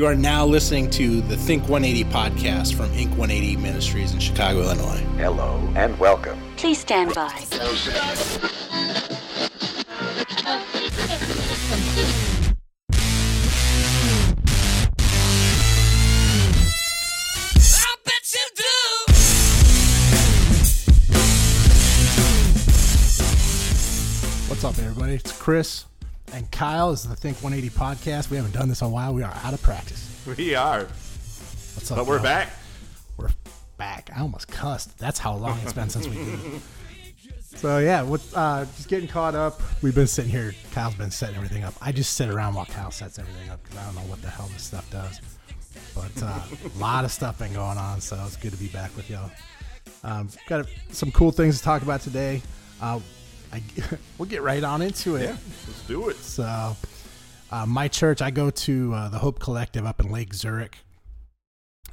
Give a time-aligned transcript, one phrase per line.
[0.00, 4.62] You are now listening to the Think 180 podcast from INK 180 Ministries in Chicago,
[4.62, 4.96] Illinois.
[5.18, 6.40] Hello and welcome.
[6.56, 7.28] Please stand by.
[24.48, 25.16] What's up, everybody?
[25.16, 25.84] It's Chris
[26.32, 26.90] and Kyle.
[26.90, 28.30] This is the Think 180 podcast.
[28.30, 29.14] We haven't done this in a while.
[29.14, 30.06] We are out of practice.
[30.26, 31.98] We are, What's up?
[31.98, 32.22] but we're y'all?
[32.22, 32.50] back.
[33.16, 33.30] We're
[33.76, 34.10] back.
[34.14, 34.96] I almost cussed.
[34.98, 36.28] That's how long it's been since we did.
[36.28, 36.62] it.
[37.56, 39.60] So yeah, with uh, just getting caught up.
[39.82, 40.54] We've been sitting here.
[40.72, 41.74] Kyle's been setting everything up.
[41.82, 44.28] I just sit around while Kyle sets everything up because I don't know what the
[44.30, 45.20] hell this stuff does.
[45.94, 46.40] But uh,
[46.76, 49.30] a lot of stuff been going on, so it's good to be back with y'all.
[50.04, 52.40] Um, got some cool things to talk about today.
[52.80, 53.00] Uh,
[53.52, 53.62] I,
[54.18, 55.24] we'll get right on into it.
[55.24, 55.36] Yeah,
[55.66, 56.16] let's do it.
[56.16, 56.76] So,
[57.50, 60.78] uh, my church, I go to uh, the Hope Collective up in Lake Zurich.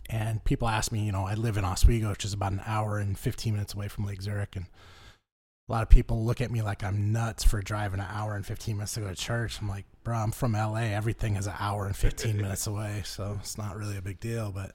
[0.10, 2.98] And people ask me, you know, I live in Oswego, which is about an hour
[2.98, 4.56] and 15 minutes away from Lake Zurich.
[4.56, 4.66] And
[5.68, 8.46] a lot of people look at me like I'm nuts for driving an hour and
[8.46, 9.59] 15 minutes to go to church.
[9.59, 10.84] I'm like, bro, I'm from LA.
[10.84, 13.02] Everything is an hour and 15 minutes away.
[13.03, 14.52] So it's not really a big deal.
[14.52, 14.72] But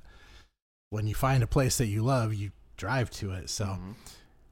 [0.91, 3.49] when you find a place that you love, you drive to it.
[3.49, 3.79] So,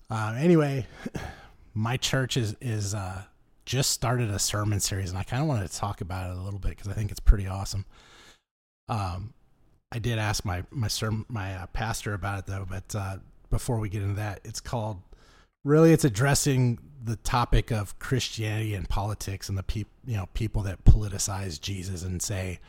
[0.08, 0.86] um, anyway,
[1.74, 3.22] my church is is uh,
[3.64, 6.40] just started a sermon series, and I kind of wanted to talk about it a
[6.40, 7.84] little bit because I think it's pretty awesome.
[8.88, 9.34] Um,
[9.92, 13.16] I did ask my my serm- my uh, pastor about it though, but uh,
[13.50, 15.00] before we get into that, it's called
[15.64, 20.62] really it's addressing the topic of Christianity and politics and the people you know people
[20.62, 22.60] that politicize Jesus and say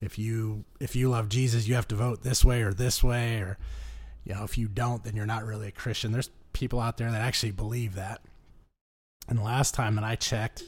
[0.00, 3.36] if you if you love Jesus, you have to vote this way or this way
[3.38, 3.58] or
[4.24, 6.12] you know if you don't then you're not really a Christian.
[6.12, 8.20] There's people out there that actually believe that.
[9.28, 10.62] And last time that I checked,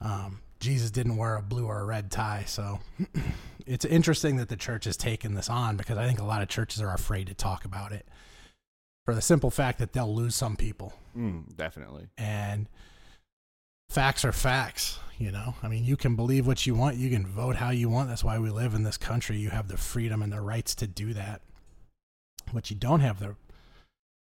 [0.00, 2.44] um, Jesus didn't wear a blue or a red tie.
[2.46, 2.80] So
[3.66, 6.48] it's interesting that the church has taken this on because I think a lot of
[6.48, 8.06] churches are afraid to talk about it
[9.06, 10.92] for the simple fact that they'll lose some people.
[11.16, 12.08] Mm, definitely.
[12.18, 12.68] And
[13.88, 15.54] facts are facts, you know?
[15.62, 18.08] I mean, you can believe what you want, you can vote how you want.
[18.08, 19.38] That's why we live in this country.
[19.38, 21.40] You have the freedom and the rights to do that.
[22.52, 23.36] But you don't have the,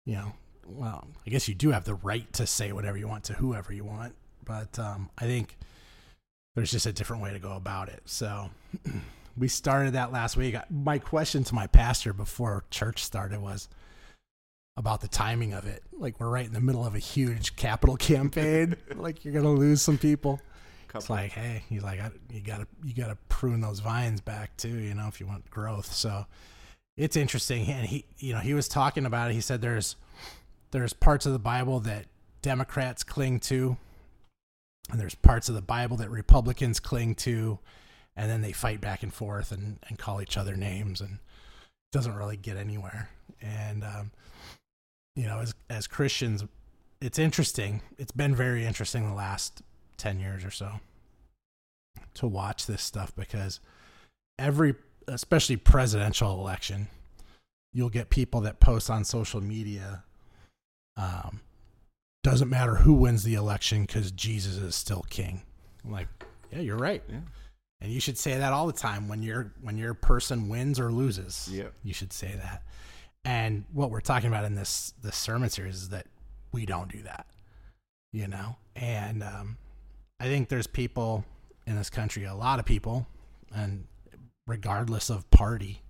[0.05, 0.33] you know,
[0.67, 3.73] well, I guess you do have the right to say whatever you want to whoever
[3.73, 5.57] you want, but um, I think
[6.55, 8.01] there's just a different way to go about it.
[8.05, 8.49] So
[9.37, 10.55] we started that last week.
[10.69, 13.69] My question to my pastor before church started was
[14.75, 15.83] about the timing of it.
[15.93, 18.75] Like we're right in the middle of a huge capital campaign.
[18.95, 20.39] like you're gonna lose some people.
[20.95, 21.99] It's like, hey, he's like,
[22.31, 25.93] you gotta you gotta prune those vines back too, you know, if you want growth.
[25.93, 26.25] So
[26.95, 29.35] it's interesting, and he, you know, he was talking about it.
[29.35, 29.95] He said there's
[30.71, 32.05] there's parts of the Bible that
[32.41, 33.77] Democrats cling to,
[34.89, 37.59] and there's parts of the Bible that Republicans cling to,
[38.15, 41.91] and then they fight back and forth and, and call each other names, and it
[41.91, 43.09] doesn't really get anywhere.
[43.41, 44.11] And um,
[45.15, 46.43] you know, as as Christians,
[47.01, 47.81] it's interesting.
[47.97, 49.61] It's been very interesting the last
[49.97, 50.79] ten years or so
[52.15, 53.59] to watch this stuff because
[54.39, 54.75] every,
[55.07, 56.87] especially presidential election,
[57.73, 60.03] you'll get people that post on social media.
[60.97, 61.41] Um,
[62.23, 65.43] doesn't matter who wins the election because Jesus is still king.
[65.85, 66.07] I'm like,
[66.51, 67.01] yeah, you're right.
[67.07, 67.19] Yeah.
[67.79, 70.91] And you should say that all the time when your when your person wins or
[70.91, 71.47] loses.
[71.51, 71.73] Yep.
[71.83, 72.63] You should say that.
[73.23, 76.07] And what we're talking about in this this sermon series is that
[76.51, 77.27] we don't do that.
[78.11, 78.55] You know?
[78.75, 79.57] And um,
[80.19, 81.23] I think there's people
[81.67, 83.05] in this country, a lot of people,
[83.53, 83.85] and
[84.47, 85.81] regardless of party,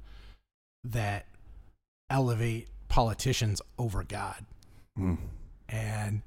[0.83, 1.25] that
[2.09, 4.45] elevate politicians over God
[4.99, 5.17] Mm.
[5.69, 6.21] and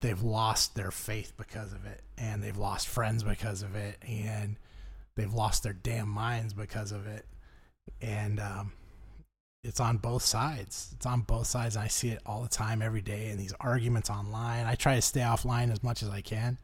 [0.00, 4.56] they've lost their faith because of it and they've lost friends because of it and
[5.16, 7.24] they've lost their damn minds because of it.
[8.00, 8.72] And um,
[9.62, 10.90] it's on both sides.
[10.94, 11.76] It's on both sides.
[11.76, 14.66] I see it all the time every day in these arguments online.
[14.66, 16.58] I try to stay offline as much as i can.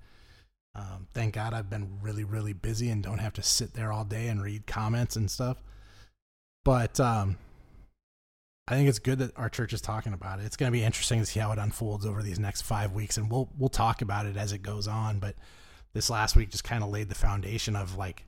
[0.73, 4.05] Um, thank god i've been really really busy and don't have to sit there all
[4.05, 5.61] day and read comments and stuff.
[6.65, 7.39] But um,
[8.71, 10.45] I think it's good that our church is talking about it.
[10.45, 13.17] It's going to be interesting to see how it unfolds over these next five weeks,
[13.17, 15.19] and we'll we'll talk about it as it goes on.
[15.19, 15.35] But
[15.93, 18.27] this last week just kind of laid the foundation of like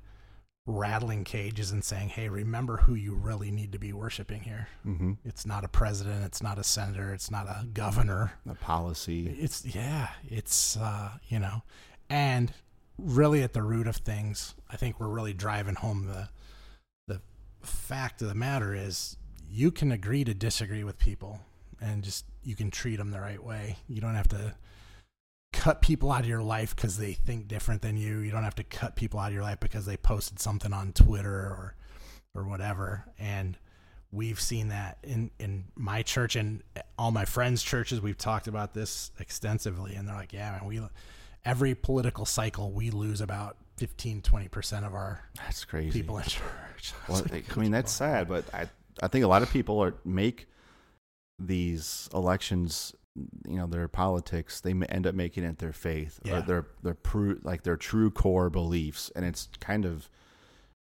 [0.67, 4.67] rattling cages and saying, "Hey, remember who you really need to be worshiping here.
[4.85, 5.13] Mm-hmm.
[5.25, 8.33] It's not a president, it's not a senator, it's not a governor.
[8.45, 9.29] The policy.
[9.39, 11.63] It's yeah, it's uh, you know,
[12.11, 12.53] and
[12.99, 16.29] really at the root of things, I think we're really driving home the
[17.07, 17.21] the
[17.65, 19.17] fact of the matter is
[19.53, 21.41] you can agree to disagree with people
[21.81, 23.77] and just you can treat them the right way.
[23.87, 24.55] You don't have to
[25.53, 28.21] cut people out of your life because they think different than you.
[28.21, 30.93] You don't have to cut people out of your life because they posted something on
[30.93, 31.75] Twitter or
[32.35, 33.05] or whatever.
[33.19, 33.59] And
[34.11, 36.63] we've seen that in, in my church and
[36.99, 38.01] all my friends' churches.
[38.01, 39.95] We've talked about this extensively.
[39.97, 40.81] And they're like, yeah, man, we,
[41.45, 45.91] every political cycle, we lose about 15, 20% of our That's crazy.
[45.91, 46.95] people in church.
[47.07, 48.67] I Well, like, I mean, that's sad, but I
[49.03, 50.47] I think a lot of people are make
[51.39, 52.95] these elections.
[53.47, 54.61] You know, their politics.
[54.63, 56.39] They end up making it their faith Yeah.
[56.39, 56.97] or their their
[57.43, 60.09] like their true core beliefs, and it's kind of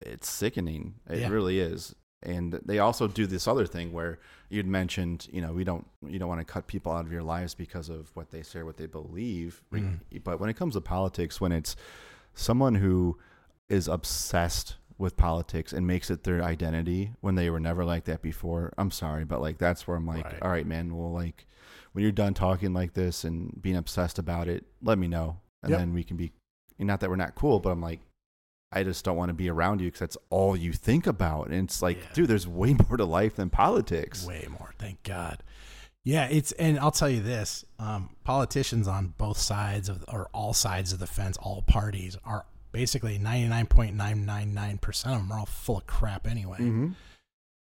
[0.02, 0.96] it's sickening.
[1.08, 1.28] It Yeah.
[1.30, 1.94] really is.
[2.22, 4.18] And they also do this other thing where
[4.50, 7.22] you'd mentioned, you know, we don't you don't want to cut people out of your
[7.22, 9.62] lives because of what they say or what they believe.
[9.72, 10.00] Mm.
[10.22, 11.74] But when it comes to politics, when it's
[12.34, 13.18] someone who
[13.70, 18.22] is obsessed with politics and makes it their identity when they were never like that
[18.22, 20.38] before, I'm sorry, but like that's where I'm like, Right.
[20.42, 21.46] all right, man, well, like
[21.92, 25.70] when you're done talking like this and being obsessed about it, let me know, and
[25.70, 25.78] Yep.
[25.80, 26.32] then we can be.
[26.78, 28.00] Not that we're not cool, but I'm like,
[28.72, 31.48] I just don't want to be around you because that's all you think about.
[31.48, 32.12] And it's like, Yeah.
[32.14, 34.24] dude, there's way more to life than politics.
[34.24, 35.42] Way more, thank God.
[36.04, 40.54] Yeah, it's and I'll tell you this: um, politicians on both sides of or all
[40.54, 45.14] sides of the fence, all parties are basically ninety nine point nine nine nine percent
[45.14, 46.58] of them are all full of crap anyway.
[46.58, 46.88] Mm-hmm.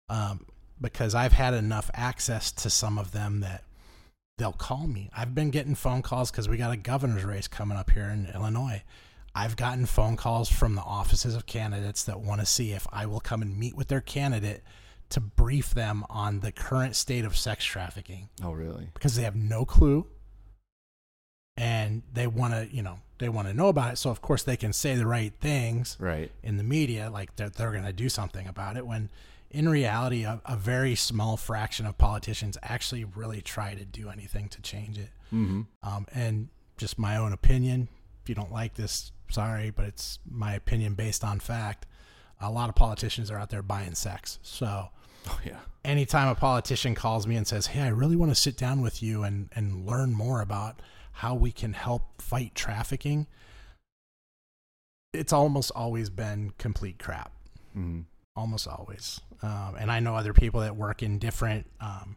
[0.09, 0.45] Um,
[0.81, 3.63] because I've had enough access to some of them that
[4.37, 5.09] they'll call me.
[5.15, 8.27] I've been getting phone calls because we got a governor's race coming up here in
[8.33, 8.83] Illinois.
[9.35, 13.05] I've gotten phone calls from the offices of candidates that want to see if I
[13.05, 14.63] will come and meet with their candidate
[15.09, 18.89] to brief them on the current state of sex trafficking Oh, really?
[18.93, 20.07] because they have no clue
[21.57, 23.97] and they want to, you know, they want to know about it.
[23.97, 26.31] So of course they can say the right things Right.
[26.43, 29.09] in the media like they're, they're going to do something about it when
[29.51, 34.47] in reality a, a very small fraction of politicians actually really try to do anything
[34.49, 35.61] to change it Mm-hmm.
[35.87, 37.87] um, and just my own opinion
[38.23, 41.85] if you don't like this sorry but it's my opinion based on fact
[42.41, 44.87] a lot of politicians are out there buying sex so
[45.27, 45.59] Oh, yeah.
[45.83, 49.03] anytime a politician calls me and says hey i really want to sit down with
[49.03, 50.81] you and, and learn more about
[51.19, 53.27] how we can help fight trafficking
[55.13, 57.31] it's almost always been complete crap
[57.77, 58.01] Mm-hmm.
[58.35, 59.21] almost always.
[59.41, 62.15] Um, and I know other people that work in different, um,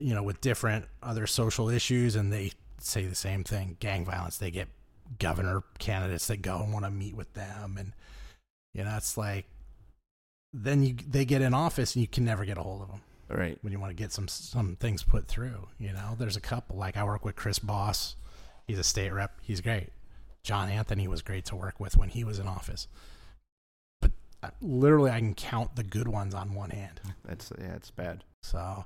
[0.00, 4.38] you know, with different other social issues, and they say the same thing: gang violence.
[4.38, 4.68] They get
[5.18, 7.92] governor candidates that go and want to meet with them, and
[8.74, 9.44] you know, it's like
[10.52, 13.00] then you they get in office and you can never get a hold of them
[13.34, 13.58] Right.
[13.62, 15.68] when you want to get some some things put through.
[15.78, 18.16] You know, there's a couple like I work with Chris Bos.
[18.66, 19.38] He's a state rep.
[19.42, 19.90] He's great.
[20.42, 22.88] John Anthony was great to work with when he was in office.
[24.00, 24.10] But
[24.42, 27.00] uh, literally, I can count the good ones on one hand.
[27.24, 27.74] That's yeah.
[27.74, 28.24] It's bad.
[28.42, 28.84] So,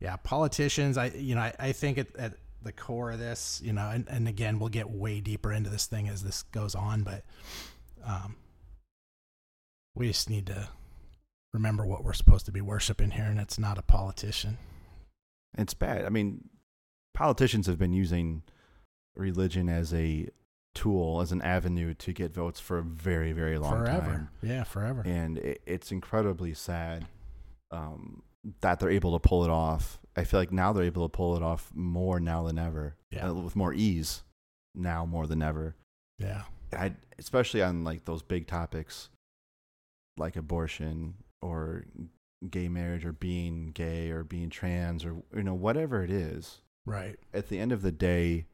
[0.00, 0.98] yeah, politicians.
[0.98, 4.06] I you know I, I think at, at the core of this, you know, and,
[4.08, 7.24] and again, we'll get way deeper into this thing as this goes on, but
[8.04, 8.36] um,
[9.94, 10.68] we just need to
[11.52, 14.58] remember what we're supposed to be worshiping here, and it's not a politician.
[15.56, 16.04] It's bad.
[16.04, 16.48] I mean,
[17.14, 18.42] politicians have been using
[19.16, 20.28] religion as a
[20.74, 24.10] tool, as an avenue to get votes for a very, very long forever.
[24.10, 24.28] time.
[24.42, 25.02] Yeah, forever.
[25.04, 27.06] And it, it's incredibly sad
[27.70, 28.22] um,
[28.62, 29.98] that they're able to pull it off.
[30.16, 33.28] I feel like now they're able to pull it off more now than ever, Yeah.
[33.30, 34.22] uh, with more ease
[34.74, 35.76] now more than ever.
[36.18, 36.44] Yeah.
[36.74, 39.10] I, especially on like those big topics
[40.16, 41.84] like abortion or
[42.50, 47.16] gay marriage or being gay or being trans or you know whatever it is Right.
[47.32, 48.46] at the end of the day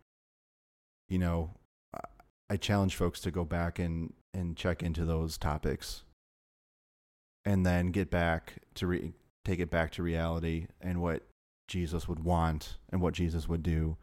[1.09, 1.54] you know
[2.50, 6.02] I- challenge folks to go back and and check into those topics
[7.45, 9.12] and then get back to re-
[9.45, 11.23] take it back to reality and what
[11.66, 13.97] jesus would want and what jesus would do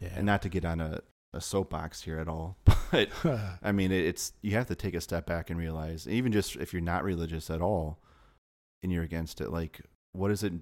[0.00, 0.10] Yeah.
[0.16, 1.00] and not to get on a,
[1.34, 2.56] a soapbox here at all
[2.90, 3.10] but
[3.62, 6.72] I mean, it's you have to take a step back and realize, even just if
[6.72, 7.98] you're not religious at all,
[8.86, 9.80] and you're against it, like,
[10.12, 10.52] what is it?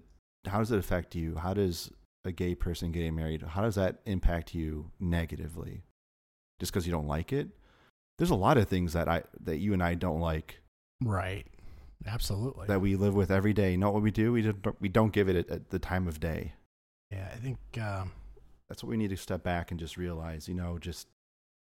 [0.47, 1.37] How does it affect you?
[1.37, 1.91] How does
[2.25, 3.43] a gay person getting married?
[3.43, 5.85] How does that impact you negatively?
[6.59, 7.49] Just because you don't like it?
[8.17, 10.61] There's a lot of things that I that you and I don't like
[11.03, 11.47] right.
[12.07, 12.67] Absolutely.
[12.67, 13.73] that we live with every day.
[13.73, 14.33] You know what we do?
[14.33, 16.53] We don't, we don't give it at, at the time of day.
[17.11, 18.13] yeah, I think um,
[18.69, 20.49] That's what we need to step back and just realize.
[20.49, 21.09] You know, just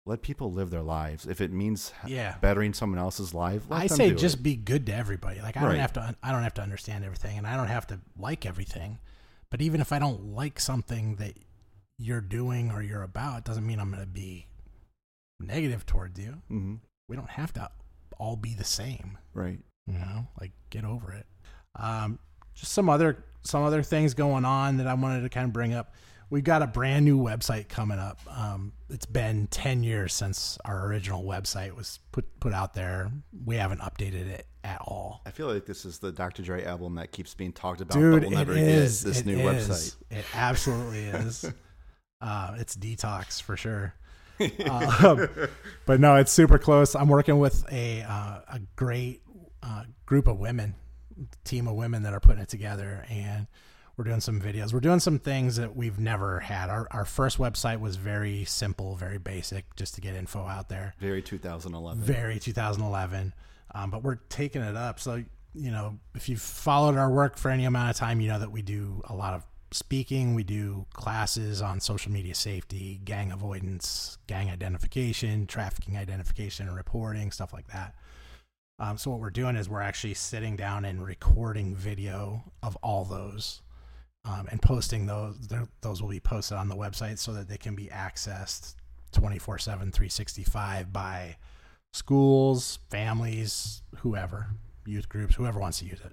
[0.06, 1.26] let people live their lives.
[1.26, 2.36] If it means yeah.
[2.40, 4.42] bettering someone else's life, let I say just it.
[4.42, 5.40] be good to everybody.
[5.40, 7.88] Like I don't have to I don't have to understand everything and I don't have
[7.88, 8.98] to like everything.
[9.50, 11.34] But even if I don't like something that
[11.98, 14.46] you're doing or you're about, it doesn't mean I'm going to be
[15.40, 16.42] negative towards you.
[16.50, 16.74] Mm-hmm.
[17.08, 17.68] We don't have to
[18.18, 19.18] all be the same.
[19.34, 19.58] Right.
[19.86, 21.26] you know like get over it
[21.78, 22.18] um
[22.54, 25.74] just some other some other things going on that i wanted to kind of bring
[25.74, 25.92] up
[26.30, 28.20] we've got a brand new website coming up.
[28.28, 33.10] Um, it's been ten years since our original website was put put out there.
[33.44, 35.22] We haven't updated it at all.
[35.24, 36.42] I feel like this is the Dr.
[36.42, 39.02] Dre album that keeps being talked about, Dude, but we'll never is.
[39.02, 39.68] get this new is.
[39.68, 39.96] website.
[40.10, 41.44] It absolutely is.
[42.20, 43.94] uh, it's detox for sure.
[44.68, 45.28] um,
[45.86, 46.94] but no, it's super close.
[46.94, 49.22] I'm working with a uh, a great
[49.62, 50.74] uh, group of women,
[51.44, 53.46] team of women that are putting it together, and
[53.96, 54.72] we're doing some videos.
[54.72, 56.68] We're doing some things that we've never had.
[56.70, 60.94] Our our first website was very simple, very basic, just to get info out there
[61.00, 62.02] Very 2011.
[62.02, 63.34] very 2011
[63.74, 65.22] um, but we're taking it up so
[65.54, 68.50] you know if you've followed our work for any amount of time you know that
[68.50, 74.18] we do a lot of speaking we do classes on social media safety gang avoidance
[74.26, 77.94] gang identification trafficking identification and reporting stuff like that
[78.78, 83.04] um, so what we're doing is we're actually sitting down and recording video of all
[83.04, 83.62] those
[84.26, 85.36] um, and posting those
[85.80, 88.74] those will be posted on the website so that they can be accessed
[89.12, 91.36] 24 7 365 by
[91.92, 94.48] schools families whoever
[94.84, 96.12] youth groups whoever wants to use it.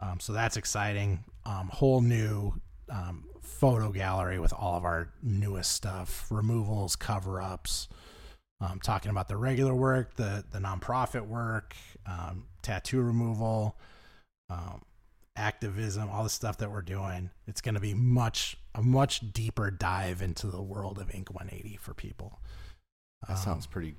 [0.00, 1.24] Um, so that's exciting.
[1.44, 2.54] Um, whole new
[2.88, 7.88] um, photo gallery with all of our newest stuff removals cover-ups
[8.60, 11.74] um, talking about the regular work the the nonprofit work
[12.06, 13.76] um, tattoo removal
[15.38, 19.70] activism all the stuff that we're doing it's going to be much a much deeper
[19.70, 22.40] dive into the world of ink 180 for people
[23.26, 23.94] That Um, sounds pretty.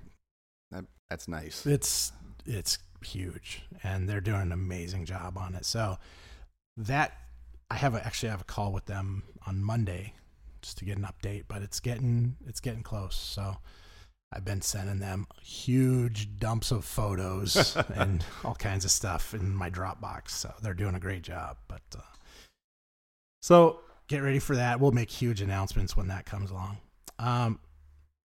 [0.72, 1.66] That, that's nice.
[1.66, 2.12] it's
[2.46, 5.98] it's huge and they're doing an amazing job on it so
[6.78, 7.14] that
[7.72, 10.14] i have a, actually I have a call with them on monday
[10.62, 13.58] just to get an update but it's getting it's getting close so
[14.32, 19.70] i've been sending them huge dumps of photos and all kinds of stuff in my
[19.70, 22.02] dropbox so they're doing a great job but uh,
[23.42, 26.78] so get ready for that we'll make huge announcements when that comes along
[27.20, 27.60] um,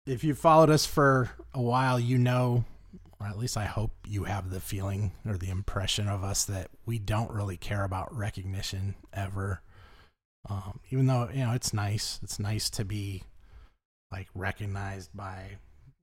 [0.06, 2.64] if you've followed us for a while, you know,
[3.20, 6.68] or at least I hope you have the feeling or the impression of us that
[6.86, 9.60] we don't really care about recognition ever.
[10.48, 12.18] Um, even though, you know, it's nice.
[12.22, 13.22] It's nice to be
[14.10, 15.58] like recognized by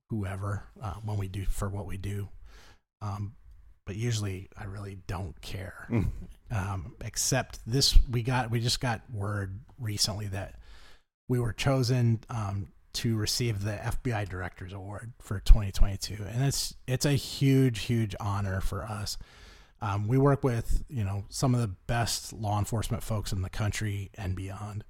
[0.10, 2.30] whoever uh, when we do for what we do.
[3.02, 3.36] Um,
[3.86, 5.88] but usually I really don't care.
[5.90, 6.10] Mm.
[6.52, 10.56] Um, except this, we got, we just got word recently that
[11.30, 17.06] we were chosen um, to receive the FBI Director's Award for 2022, and it's it's
[17.06, 19.18] a huge, huge honor for us.
[19.82, 23.50] Um, we work with you know some of the best law enforcement folks in the
[23.50, 24.84] country and beyond.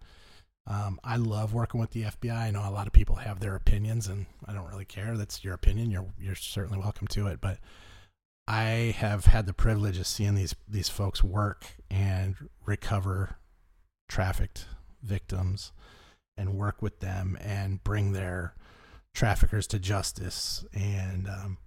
[0.69, 2.35] Um, I love working with the FBI.
[2.35, 5.15] I know a lot of people have their opinions, and I don't really care.
[5.15, 5.91] That's your opinion.
[5.91, 7.59] You're you're certainly welcome to it, but
[8.47, 13.37] I have had the privilege of seeing these these folks work and recover
[14.09, 14.67] trafficked
[15.01, 15.71] victims
[16.37, 18.53] and work with them and bring their
[19.13, 21.57] traffickers to justice and um,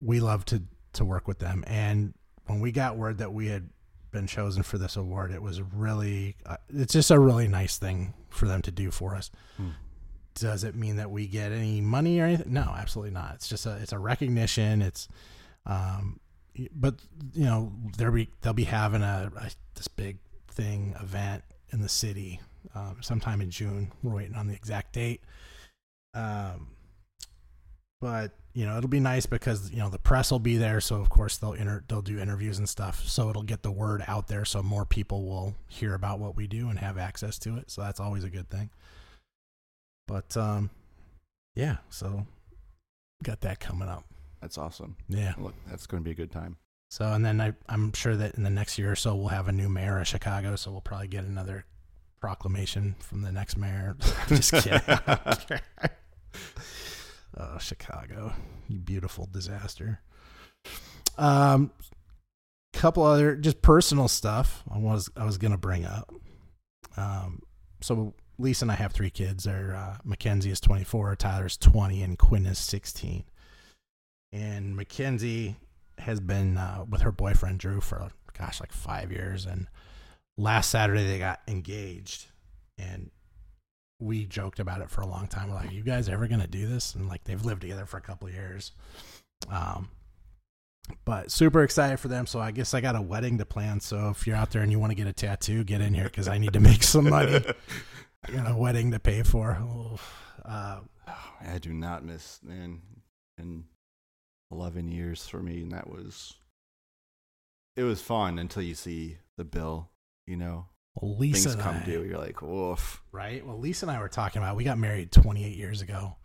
[0.00, 2.14] we love to to work with them and
[2.46, 3.68] when we got word that we had
[4.16, 8.14] been chosen for this award it was really uh, it's just a really nice thing
[8.30, 9.70] for them to do for us Hmm.
[10.34, 13.66] does it mean that we get any money or anything no absolutely not it's just
[13.66, 15.08] a it's a recognition it's
[15.66, 16.18] um
[16.72, 16.94] but
[17.34, 20.18] you know they'll be they'll be having a, a this big
[20.48, 22.40] thing event in the city
[22.74, 23.92] um, sometime in June.
[24.02, 25.20] We're waiting on the exact date.
[26.14, 26.68] Um,
[28.00, 30.96] but you know it'll be nice because you know the press will be there, so
[30.96, 33.04] of course they'll inter- they'll do interviews and stuff.
[33.06, 36.46] So it'll get the word out there, so more people will hear about what we
[36.46, 37.70] do and have access to it.
[37.70, 38.70] So that's always a good thing.
[40.06, 40.70] But um,
[41.54, 42.26] yeah, so
[43.22, 44.04] got that coming up.
[44.40, 44.96] That's awesome.
[45.08, 45.34] Yeah.
[45.38, 46.56] Look, that's going to be a good time.
[46.90, 49.48] So, and then I, I'm sure that in the next year or so, we'll have
[49.48, 50.54] a new mayor of Chicago.
[50.54, 51.64] So we'll probably get another
[52.20, 53.96] proclamation from the next mayor.
[54.28, 54.80] Just kidding.
[57.36, 58.32] oh, Chicago,
[58.68, 60.00] you beautiful disaster.
[61.18, 61.70] Um,
[62.72, 66.12] couple other just personal stuff I was I was gonna bring up.
[66.96, 67.42] Um,
[67.80, 69.44] so Lisa and I have three kids.
[69.44, 73.24] They're uh, McKenzie is 24, Tyler's 20, and Quinn is 16.
[74.32, 75.56] And McKenzie
[75.98, 79.68] has been uh, with her boyfriend Drew for gosh like five years, and
[80.36, 82.26] last Saturday they got engaged,
[82.76, 83.10] and
[83.98, 85.48] we joked about it for a long time.
[85.48, 88.02] We're like, "You guys ever gonna do this?" And like they've lived together for a
[88.02, 88.72] couple years,
[89.48, 89.88] um,
[91.04, 92.26] but super excited for them.
[92.26, 93.80] So I guess I got a wedding to plan.
[93.80, 96.04] So if you're out there and you want to get a tattoo, get in here
[96.04, 97.44] because I need to make some money.
[98.24, 99.58] I got a wedding to pay for.
[99.60, 99.98] Oh,
[100.44, 100.80] uh,
[101.40, 102.82] I do not miss man
[103.38, 103.64] in
[104.50, 106.34] eleven years for me, and that was
[107.76, 109.90] it was fun until you see the bill.
[110.26, 110.66] You know,
[111.00, 112.02] Well, Lisa things and come I, due.
[112.04, 113.02] You're like, woof.
[113.12, 113.46] right?
[113.46, 116.16] Well, Lisa and I were talking about we got married 28 years ago,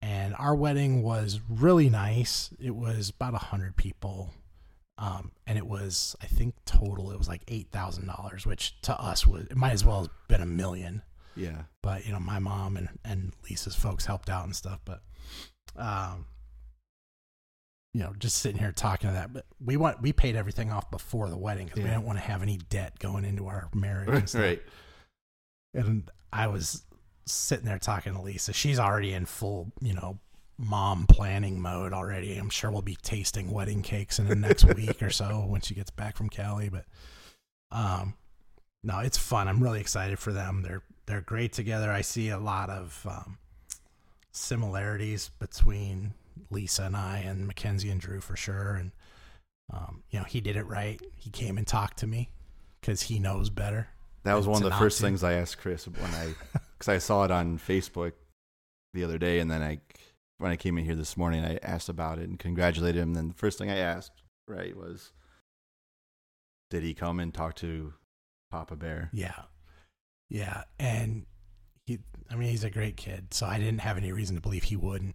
[0.00, 2.50] and our wedding was really nice.
[2.60, 4.32] It was about 100 people,
[4.98, 8.98] um, and it was I think total it was like eight thousand dollars, which to
[9.00, 11.02] us was it might as well have been a million.
[11.34, 11.62] Yeah.
[11.82, 15.02] But you know, my mom and and Lisa's folks helped out and stuff, but
[15.76, 16.26] um.
[17.96, 20.90] You know, just sitting here talking to that, but we want we paid everything off
[20.90, 21.94] before the wedding because we Yeah.
[21.94, 24.08] didn't want to have any debt going into our marriage.
[24.10, 24.42] And stuff.
[24.42, 24.62] right.
[25.72, 26.82] And I was
[27.24, 28.52] sitting there talking to Lisa.
[28.52, 30.18] She's already in full, you know,
[30.58, 32.36] mom planning mode already.
[32.36, 35.74] I'm sure we'll be tasting wedding cakes in the next week or so when she
[35.74, 36.68] gets back from Cali.
[36.68, 36.84] But
[37.72, 38.12] um
[38.84, 39.48] no, it's fun.
[39.48, 40.60] I'm really excited for them.
[40.62, 41.90] They're they're great together.
[41.90, 43.38] I see a lot of um,
[44.32, 46.12] similarities between
[46.50, 48.74] Lisa and I and McKenzie and Drew for sure.
[48.74, 48.92] And
[49.72, 51.00] um, you know, he did it right.
[51.16, 52.30] He came and talked to me
[52.80, 53.88] because he knows better.
[54.24, 56.34] That was one of the first do- things I asked Chris when I,
[56.78, 58.12] because I saw it on Facebook
[58.92, 59.80] the other day, and then I,
[60.38, 63.14] when I came in here this morning, I asked about it and congratulated him.
[63.14, 65.12] then the first thing I asked, right, was,
[66.70, 67.94] did he come and talk to
[68.50, 69.10] Papa Bear?
[69.12, 69.42] Yeah.
[70.28, 70.64] Yeah.
[70.78, 71.26] And
[71.86, 72.00] he,
[72.30, 73.32] I mean, he's a great kid.
[73.32, 75.14] So I didn't have any reason to believe he wouldn't.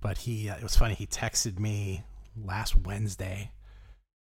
[0.00, 0.94] But he, uh, it was funny.
[0.94, 2.02] He texted me
[2.36, 3.50] last Wednesday,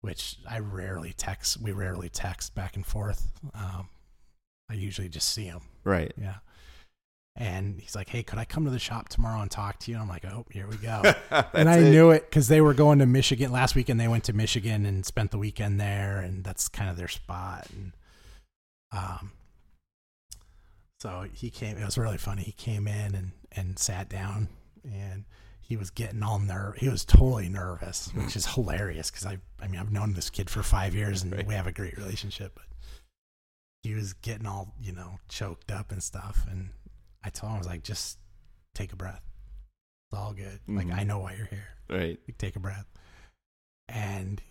[0.01, 1.59] which I rarely text.
[1.61, 3.31] We rarely text back and forth.
[3.53, 3.89] Um,
[4.69, 5.61] I usually just see him.
[5.83, 6.13] Right.
[6.19, 6.35] Yeah.
[7.35, 9.97] And he's like, Hey, could I come to the shop tomorrow and talk to you?
[9.97, 11.01] And I'm like, Oh, here we go.
[11.53, 11.91] And I it.
[11.91, 13.99] knew it because they were going to Michigan last weekend.
[13.99, 17.67] They went to Michigan and spent the weekend there, and that's kind of their spot.
[17.75, 17.91] And
[18.93, 19.31] um,
[20.99, 21.77] so he came.
[21.77, 22.43] It was really funny.
[22.43, 24.47] He came in and and sat down,
[24.85, 25.25] and
[25.67, 26.75] he was getting all nerve.
[26.77, 30.49] He was totally nervous, which is hilarious because I I mean I've known this kid
[30.49, 31.45] for five years and Right.
[31.47, 32.65] we have a great relationship, but
[33.83, 36.69] he was getting all you know choked up and stuff, and
[37.23, 38.19] I told him I was like, just
[38.75, 39.23] take a breath.
[40.11, 40.59] It's all good.
[40.67, 40.97] Like Mhm.
[40.99, 41.67] I know why you're here.
[41.89, 42.19] Right.
[42.27, 42.85] Like, take a breath.
[43.87, 44.41] And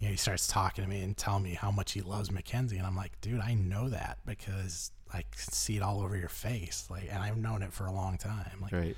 [0.00, 2.76] you know, he starts talking to me and telling me how much he loves McKenzie,
[2.78, 6.28] and I'm like, dude, I know that because I can see it all over your
[6.28, 6.86] face.
[6.88, 8.58] Like, and I've known it for a long time.
[8.60, 8.96] Like, Right.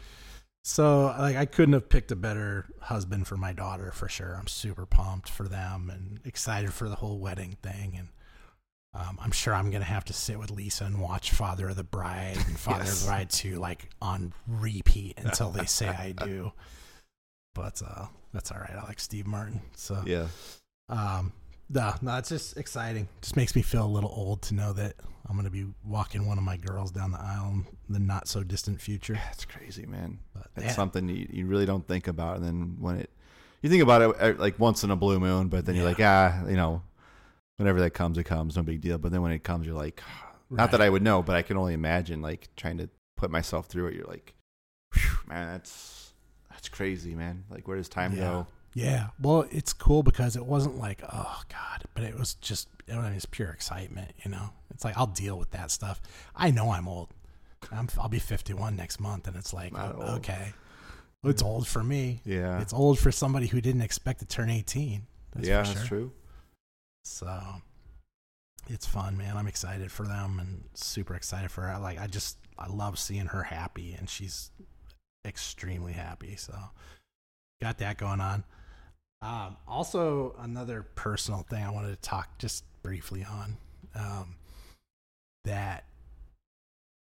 [0.63, 4.35] So like I couldn't have picked a better husband for my daughter for sure.
[4.39, 8.09] I'm super pumped for them and excited for the whole wedding thing and.
[8.93, 11.85] Um, I'm sure I'm gonna have to sit with Lisa and watch Father of the
[11.85, 16.51] Bride and Father of the Bride 2 like on repeat until they say I do.
[17.55, 18.73] But uh, that's all right.
[18.77, 19.61] I like Steve Martin.
[19.77, 20.27] So Yeah.
[20.89, 21.33] um,
[21.73, 23.09] no, no, it's just exciting.
[23.23, 24.95] Just makes me feel a little old to know that
[25.29, 28.43] I'm gonna be walking one of my girls down the aisle in the not so
[28.43, 29.15] distant future.
[29.27, 30.19] That's crazy, man.
[30.35, 33.11] But It's yeah, something you, you really don't think about, and then when it,
[33.63, 36.01] you think about it uh, like once in a blue moon, but then you're like,
[36.01, 36.83] ah, you know,
[37.59, 38.99] whenever that comes, it comes, no big deal.
[38.99, 40.03] But then when it comes, you're like,
[40.51, 40.81] not that.
[40.81, 43.95] I would know, but I can only imagine like trying to put myself through it.
[43.95, 44.35] You're like,
[45.29, 46.13] man, that's
[46.51, 47.45] that's crazy, man.
[47.51, 48.21] Like, where does time Yeah.
[48.21, 48.47] go?
[48.73, 52.95] Yeah, well, it's cool because it wasn't like, oh god, but it was just, I
[52.97, 54.13] mean, it's pure excitement.
[54.25, 56.01] You know, it's like I'll deal with that stuff.
[56.37, 57.09] I know I'm old.
[57.73, 60.53] I'm, I'll be 51 next month, and it's like, oh, okay,
[61.23, 62.21] well, it's old for me.
[62.25, 65.03] Yeah, It's old for somebody who didn't expect to turn 18.
[65.35, 65.75] That's yeah, for sure.
[65.75, 66.13] that's true.
[67.05, 67.41] So
[68.69, 69.37] it's fun, man.
[69.37, 71.79] I'm excited for them and super excited for her.
[71.79, 74.51] Like I just I love seeing her happy and she's
[75.27, 76.37] extremely happy.
[76.37, 76.55] So
[77.61, 78.45] got that going on.
[79.23, 83.57] Um, also another personal thing I wanted to talk just briefly on
[83.95, 84.37] um,
[85.45, 85.85] that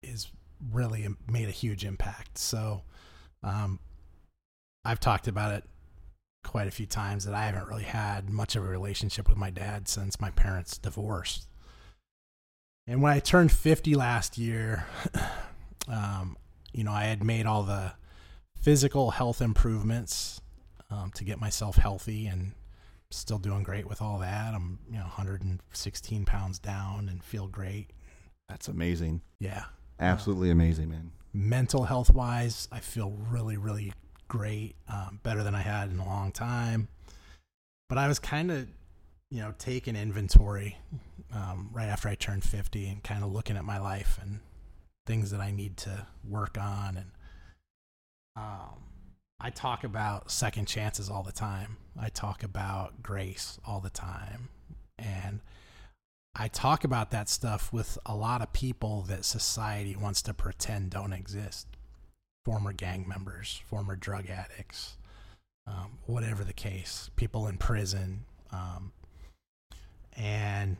[0.04, 0.28] is
[0.74, 2.38] really made a huge impact.
[2.38, 2.82] So
[3.44, 3.80] um,
[4.84, 5.64] I've talked about it
[6.44, 9.50] quite a few times that I haven't really had much of a relationship with my
[9.50, 11.48] dad since my parents divorced.
[12.88, 14.86] And when I turned 50 last year,
[15.88, 16.36] um,
[16.74, 17.94] you know, I had made all the
[18.60, 20.41] physical health improvements
[20.92, 22.52] um, to get myself healthy and
[23.10, 24.54] still doing great with all that.
[24.54, 27.88] I'm, you know, 116 pounds down and feel great.
[28.50, 29.22] That's amazing.
[29.40, 29.66] Yeah.
[30.00, 31.12] Absolutely amazing, man.
[31.34, 33.94] mental health wise, I feel really, really
[34.28, 36.88] great, um, better than I had in a long time.
[37.88, 38.68] But I was kind of,
[39.30, 40.78] you know, taking inventory
[41.34, 44.40] um, right after I turned 50 and kind of looking at my life and
[45.06, 46.98] things that I need to work on.
[46.98, 47.12] And
[48.36, 48.84] um,
[49.44, 54.50] I talk about second chances all the time, I talk about grace all the time.
[55.00, 55.42] And
[56.36, 60.92] I talk about that stuff with a lot of people that society wants to pretend
[60.92, 61.68] don't exist.
[62.46, 64.98] Former gang members, former drug addicts,
[65.68, 68.26] um, whatever the case, people in prison.
[68.52, 68.92] Um,
[70.16, 70.78] and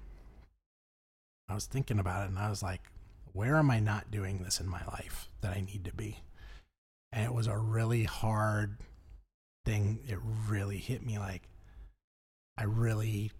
[1.50, 2.82] I was thinking about it and I was like,
[3.34, 6.20] where am I not doing this in my life that I need to be?
[7.14, 8.78] And it was a really hard
[9.66, 10.00] thing.
[10.08, 11.44] It really hit me like
[12.58, 13.32] I really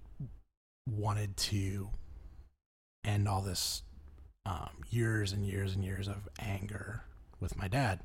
[0.90, 1.90] wanted to
[3.04, 3.84] end all this
[4.46, 7.04] um, years and years and years of anger
[7.40, 8.00] with my dad.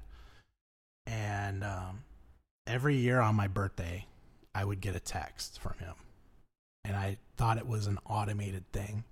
[1.06, 2.04] And um,
[2.66, 4.06] every year on my birthday,
[4.54, 5.94] I would get a text from him.
[6.84, 9.04] And I thought it was an automated thing.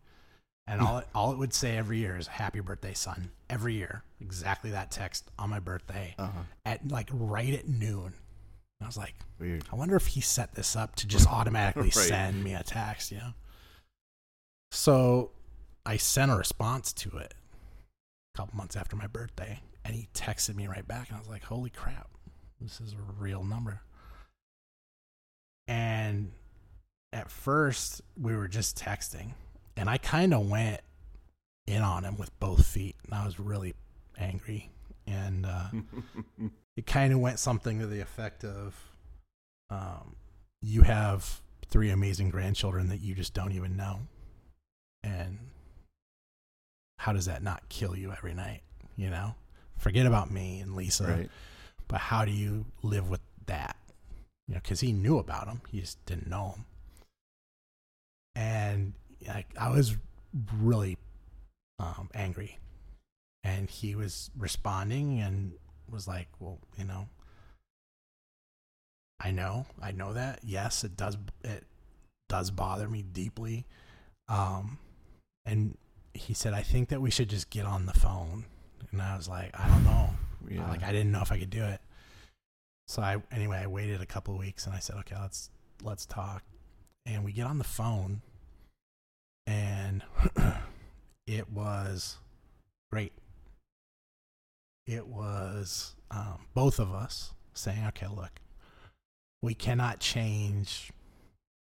[0.67, 4.03] And all it, all it would say every year is "Happy birthday, son." Every year,
[4.21, 6.41] exactly that text on my birthday Uh-huh.
[6.65, 8.07] at like right at noon.
[8.07, 9.65] And I was like, Weird.
[9.71, 11.93] I wonder if he set this up to just automatically Right.
[11.93, 13.35] send me a text, you know?
[14.73, 15.31] So
[15.87, 17.35] I sent a response to it
[18.35, 21.29] a couple months after my birthday, and he texted me right back, and I was
[21.29, 22.09] like, holy crap,
[22.61, 23.83] this is a real number.
[25.69, 26.33] And
[27.13, 29.33] at first, we were just texting,
[29.77, 30.81] and I kind of went
[31.67, 33.75] in on him with both feet, and I was really
[34.19, 34.71] angry.
[35.07, 35.69] And, uh,
[36.77, 38.75] it kind of went something to the effect of
[39.71, 40.17] um,
[40.61, 44.01] you have three amazing grandchildren that you just don't even know.
[45.03, 45.39] And
[46.99, 48.63] how does that not kill you every night?
[48.97, 49.35] You know?
[49.77, 51.31] Forget about me and lisa right.
[51.89, 53.77] but how do you live with that?
[54.49, 56.65] You know because he knew about him he just didn't know him.
[58.37, 58.93] And
[59.29, 59.97] like i was
[60.59, 60.97] really
[61.79, 62.59] um, angry
[63.43, 65.53] and he was responding and
[65.91, 67.09] was like well you know
[69.21, 71.65] i know i know that yes it does it
[72.29, 73.67] does bother me deeply
[74.29, 74.79] um
[75.45, 75.77] and
[76.15, 78.45] he said i think that we should just get on the phone
[78.93, 80.11] and i was like i don't know
[80.49, 80.69] Yeah.
[80.69, 81.81] like I didn't know if I could do it.
[82.87, 85.49] So I anyway, I waited a couple of weeks and I said, "Okay, let's
[85.83, 86.43] let's talk."
[87.07, 88.21] And we get on the phone
[89.47, 90.03] and
[91.27, 92.19] it was
[92.91, 93.13] great.
[94.87, 98.41] It was um, both of us saying, "Okay, look,
[99.43, 100.93] we cannot change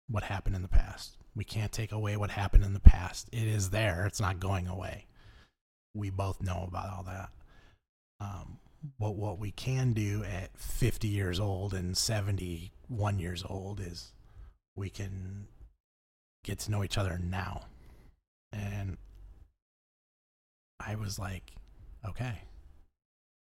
[0.07, 1.17] what happened in the past.
[1.35, 3.27] We can't take away what happened in the past.
[3.31, 4.05] It is there.
[4.05, 5.07] It's not going away.
[5.93, 7.29] We both know about all that.
[8.19, 8.59] Um,
[8.99, 14.11] but what we can do at 50 years old and 71 years old is
[14.75, 15.47] we can
[16.45, 17.63] get to know each other now.
[18.53, 18.97] And
[20.79, 21.51] I was like,
[22.07, 22.43] okay.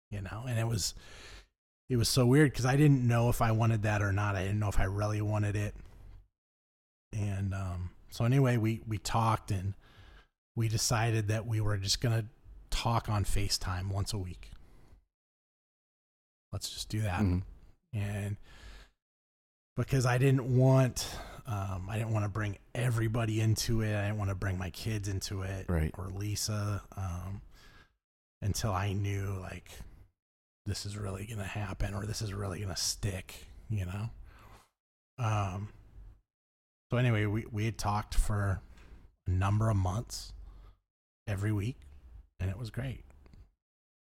[0.09, 0.95] You know, and it was
[1.89, 4.35] it was so weird because I didn't know if I wanted that or not.
[4.35, 5.75] I didn't know if I really wanted it.
[7.13, 9.73] And um, so anyway, we we talked and
[10.55, 12.25] we decided that we were just gonna
[12.69, 14.51] talk on FaceTime once a week.
[16.53, 17.19] Let's just do that.
[17.19, 17.43] Mhm.
[17.93, 18.37] And
[19.75, 21.07] because I didn't want
[21.47, 23.95] um, I didn't want to bring everybody into it.
[23.95, 25.91] I didn't want to bring my kids into it Right.
[25.97, 27.41] or Lisa um,
[28.41, 29.71] until I knew like
[30.65, 34.09] this is really gonna happen or this is really gonna stick, you know.
[35.17, 35.69] Um.
[36.91, 38.61] So anyway, we we had talked for
[39.25, 40.33] a number of months
[41.27, 41.77] every week,
[42.39, 43.03] and it was great.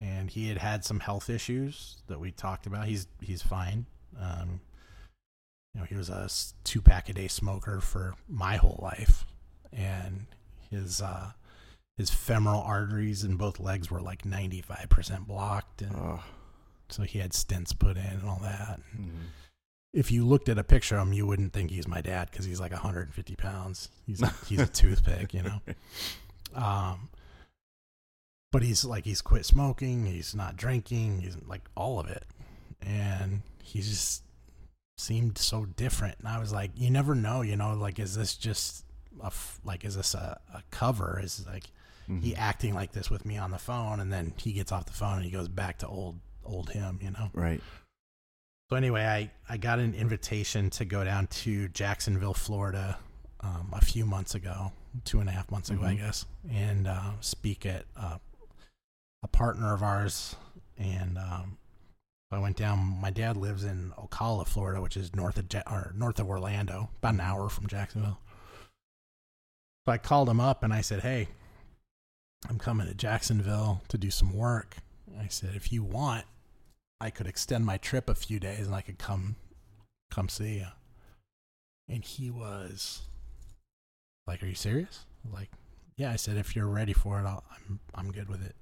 [0.01, 2.87] And he had had some health issues that we talked about.
[2.87, 3.85] He's he's fine.
[4.19, 4.61] Um,
[5.73, 6.29] you know, he was a
[6.63, 9.25] two pack a day smoker for my whole life,
[9.71, 10.25] and
[10.69, 11.31] his uh,
[11.97, 16.23] his femoral arteries in both legs were like ninety five percent blocked, and Oh.
[16.89, 18.79] so he had stents put in and all that.
[18.95, 19.27] Mhm.
[19.93, 22.45] If you looked at a picture of him, you wouldn't think he's my dad because
[22.45, 23.89] he's like 150 pounds.
[24.07, 25.61] He's a, he's a toothpick, you know.
[26.55, 27.09] Um,
[28.51, 30.05] but he's like he's quit smoking.
[30.05, 31.21] He's not drinking.
[31.21, 32.25] He's like all of it,
[32.81, 34.23] and he's just
[35.03, 36.17] seemed so different.
[36.19, 37.73] And I was like, you never know, you know.
[37.73, 38.85] Like, is this just
[39.21, 41.19] a f- like is this a, a cover?
[41.23, 41.65] Is like
[42.07, 42.37] he Mhm.
[42.37, 45.15] acting like this with me on the phone, and then he gets off the phone
[45.17, 47.29] and he goes back to old old him, you know.
[47.33, 47.61] Right.
[48.69, 52.97] So anyway, I, I got an invitation to go down to Jacksonville, Florida,
[53.41, 54.71] um, a few months ago,
[55.05, 55.97] two and a half months ago, I Mhm.
[55.99, 58.17] guess, and uh, speak at uh,
[59.21, 60.35] a partner of ours.
[60.77, 61.57] And um,
[62.33, 62.97] I went down.
[63.01, 67.15] My dad lives in Ocala, Florida, which is north of or north of Orlando, about
[67.15, 68.19] an hour from Jacksonville.
[69.85, 71.27] So I called him up and I said, "Hey,
[72.49, 74.77] I'm coming to Jacksonville to do some work."
[75.19, 76.25] I said, "If you want."
[77.01, 79.35] I could extend my trip a few days and I could come
[80.09, 80.67] come see you.
[81.89, 83.01] And he was
[84.25, 85.51] like, "Are you serious?" Like,
[85.97, 88.55] "Yeah." I said, "If you're ready for it, I'll, I'm I'm good with it."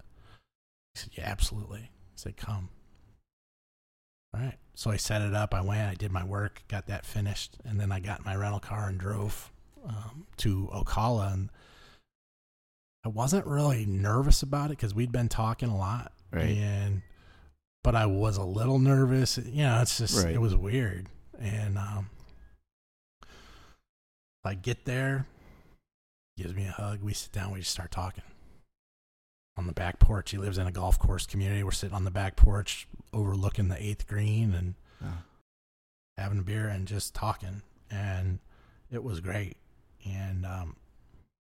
[0.95, 2.69] He said, "Yeah, absolutely." I said, "Come."
[4.33, 4.57] All right.
[4.75, 5.53] So I set it up.
[5.53, 5.89] I went.
[5.89, 6.63] I did my work.
[6.67, 9.51] Got that finished, and then I got in my rental car and drove
[9.87, 11.33] um, to Ocala.
[11.33, 11.49] And
[13.05, 16.49] I wasn't really nervous about it because we'd been talking a lot, Right.
[16.57, 17.01] and
[17.83, 19.37] but I was a little nervous.
[19.37, 20.33] You know, it's just Right.
[20.35, 22.09] it was weird, and um,
[24.45, 25.25] I get there,
[26.37, 27.01] gives me a hug.
[27.01, 28.23] We sit down, we just start talking
[29.57, 30.31] on the back porch.
[30.31, 31.63] He lives in a golf course community.
[31.63, 35.17] We're sitting on the back porch, overlooking the eighth green, and Oh,
[36.17, 38.39] having a beer and just talking and
[38.91, 39.57] it was great
[40.05, 40.75] and um,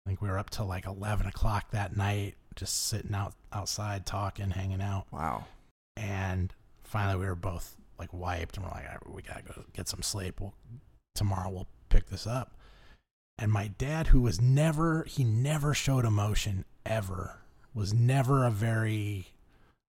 [0.06, 4.06] i think we were up till like 11 o'clock that night just sitting out outside
[4.06, 5.44] talking hanging out wow.
[5.96, 9.62] and finally we were both like wiped and we're like "All right, we gotta go
[9.74, 10.54] get some sleep we'll,
[11.14, 12.56] tomorrow we'll pick this up
[13.38, 17.41] and my dad who was never he never showed emotion ever
[17.74, 19.26] was never a very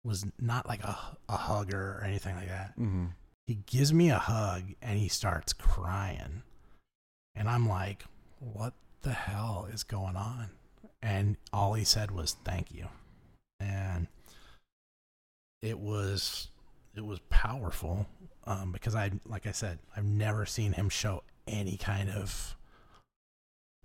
[0.04, 0.96] was not like a,
[1.28, 3.06] a hugger or anything like that Mm-hmm.
[3.46, 6.42] he gives me a hug and he starts crying.
[7.34, 8.04] And I'm like,
[8.38, 10.50] what the hell is going on?
[11.02, 12.86] And all he said was, thank you.
[13.60, 14.06] And
[15.62, 16.48] it was,
[16.94, 18.06] it was powerful
[18.46, 22.56] um, because I, like I said, I've never seen him show any kind of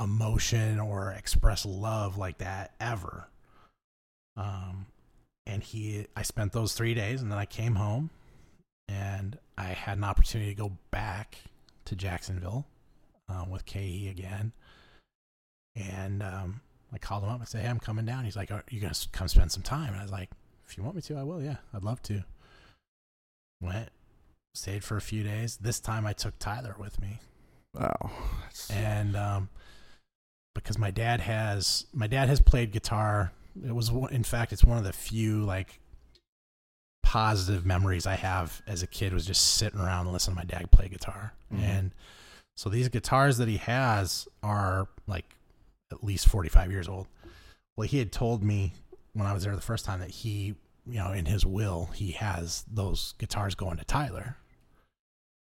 [0.01, 3.29] emotion or express love like that ever.
[4.37, 4.87] Um,
[5.45, 8.09] and he, I spent those three days and then I came home
[8.87, 11.37] and I had an opportunity to go back
[11.85, 12.65] to Jacksonville
[13.27, 14.53] uh, with KE again.
[15.75, 16.61] And um,
[16.93, 18.95] I called him up and said, "Hey, I'm coming down." He's like, "Are you gonna
[19.11, 20.31] come spend some time?" And I was like,
[20.67, 21.41] "If you want me to, I will.
[21.41, 22.23] Yeah, I'd love to."
[23.61, 23.89] Went,
[24.55, 25.57] stayed for a few days.
[25.57, 27.19] This time, I took Tyler with me,
[27.73, 28.11] Wow.
[28.69, 29.49] And um,
[30.55, 33.31] because my dad has my dad has played guitar.
[33.65, 35.79] It was in fact, it's one of the few like
[37.03, 40.45] positive memories I have as a kid was just sitting around and listening to my
[40.45, 41.33] dad play guitar.
[41.51, 41.59] Mhm.
[41.61, 41.91] And
[42.55, 45.35] so these guitars that he has are like
[45.91, 47.07] at least 45 years old.
[47.75, 48.73] Well, he had told me
[49.13, 52.11] when I was there the first time that he, you know, in his will, he
[52.11, 54.37] has those guitars going to Tyler.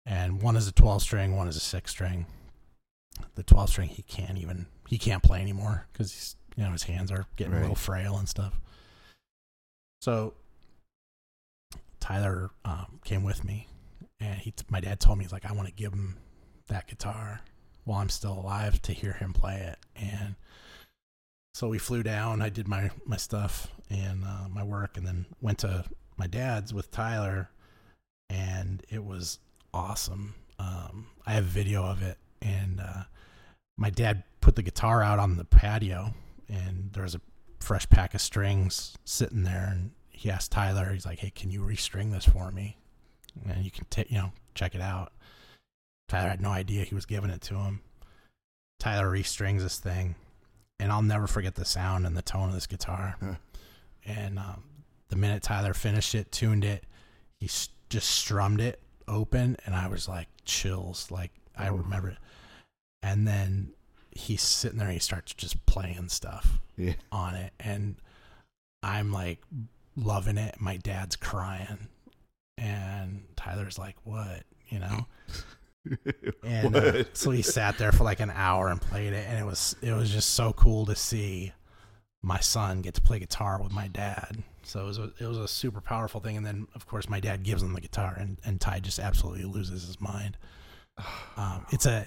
[0.07, 2.27] And one is a 12 string, one is a 6 string.
[3.35, 6.83] The 12 string he can't even he can't play anymore cuz he's, you know, his
[6.85, 8.61] hands are getting a little frail and stuff.
[10.01, 10.35] So
[12.01, 13.69] Tyler um, came with me,
[14.21, 16.17] and he, my dad told me he's like, I want to give him
[16.69, 17.41] that guitar
[17.85, 19.79] while I'm still alive to hear him play it.
[19.97, 20.35] And
[21.55, 22.43] so we flew down.
[22.43, 25.85] I did my my stuff and uh, my work, and then went to
[26.17, 27.51] my dad's with Tyler,
[28.31, 29.39] and it was
[29.75, 30.35] awesome.
[30.59, 33.05] Um, I have a video of it, and uh,
[33.77, 36.15] my dad put the guitar out on the patio,
[36.53, 37.21] and there was a
[37.61, 41.63] fresh pack of strings sitting there, and he asked Tyler, he's like, "Hey, can you
[41.63, 42.77] restring this for me?"
[43.49, 45.13] And you can take, you know, check it out.
[46.09, 47.81] Tyler had no idea he was giving it to him.
[48.79, 50.17] Tyler restrings this thing,
[50.79, 53.17] and I'll never forget the sound and the tone of this guitar.
[53.21, 53.35] Huh.
[54.05, 54.65] And um,
[55.09, 56.85] the minute Tyler finished it, tuned it,
[57.39, 61.11] he s- just strummed it open, and I was like chills.
[61.11, 62.19] Like I remember it.
[63.03, 63.73] And then
[64.15, 66.95] he's sitting there, and he starts just playing stuff Yeah.
[67.11, 67.97] on it, and
[68.83, 69.39] I'm like
[69.97, 70.61] loving it.
[70.61, 71.89] My dad's crying,
[72.59, 75.07] and Tyler's like, "What?" You know.
[76.45, 79.45] And uh, so he sat there for like an hour and played it, and it
[79.45, 81.53] was it was just so cool to see
[82.23, 84.45] my son get to play guitar with my dad.
[84.63, 86.37] So it was a, it was a super powerful thing.
[86.37, 89.45] And then of course my dad gives him the guitar, and and Ty just absolutely
[89.45, 90.37] loses his mind.
[91.37, 92.07] Um, it's a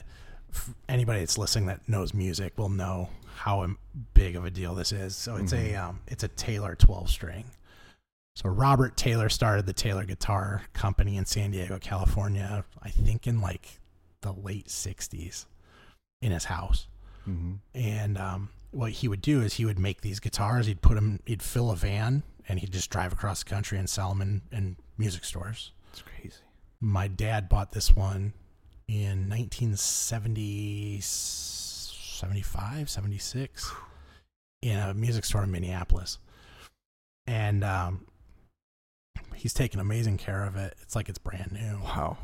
[0.90, 3.68] anybody that's listening that knows music will know how
[4.14, 5.16] big of a deal this is.
[5.16, 7.46] So it's a um, it's a Taylor twelve string.
[8.36, 12.66] So Robert Taylor started the Taylor Guitar Company in San Diego, California.
[12.82, 13.80] I think in like
[14.22, 15.46] the late '60s,
[16.22, 16.88] in his house.
[17.24, 20.68] hmm And um, what he would do is he would make these guitars.
[20.68, 21.20] He'd put them.
[21.26, 24.42] He'd fill a van and he'd just drive across the country and sell them in,
[24.52, 25.72] in music stores.
[25.92, 26.38] It's crazy.
[26.80, 28.34] My dad bought this one
[28.88, 33.74] in 1970, 75, 76
[34.62, 36.18] in a music store in Minneapolis.
[37.28, 38.06] And um,
[39.36, 40.76] he's taking amazing care of it.
[40.82, 41.80] It's like it's brand new.
[41.84, 42.18] Wow.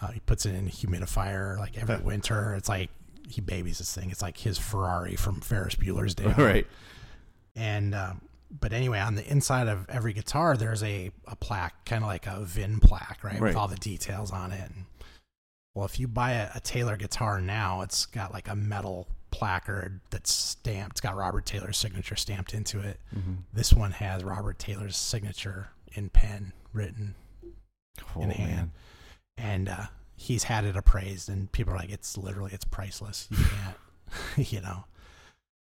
[0.00, 2.54] Uh, he puts it in a humidifier like every winter.
[2.54, 2.90] It's like
[3.28, 4.10] he babies this thing.
[4.10, 6.26] It's like his Ferrari from Ferris Bueller's Day.
[6.26, 6.38] Off.
[6.38, 6.66] right.
[7.54, 8.20] And um,
[8.60, 12.26] but anyway, on the inside of every guitar, there's a, a plaque, kind of like
[12.26, 14.70] a VIN plaque, right, with all the details on it.
[14.70, 14.84] And,
[15.76, 20.00] well, if you buy a, a Taylor guitar now, it's got like a metal placard
[20.10, 20.92] that's stamped.
[20.94, 22.98] It's got Robert Taylor's signature stamped into it.
[23.14, 23.34] Mm-hmm.
[23.52, 27.14] This one has Robert Taylor's signature in pen written
[28.14, 28.70] Oh, in hand.
[29.36, 29.86] And uh,
[30.16, 33.28] he's had it appraised, and people are like, "It's literally, it's priceless.
[33.30, 34.84] You can't, you know."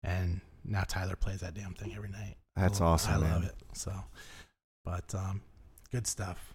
[0.05, 2.37] And now Tyler plays that damn thing every night.
[2.55, 3.33] That's I lo- awesome, I man.
[3.33, 3.55] love it.
[3.73, 3.93] So,
[4.85, 5.43] but um,
[5.91, 6.55] good stuff.